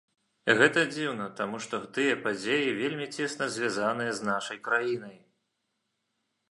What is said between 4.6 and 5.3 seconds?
краінай.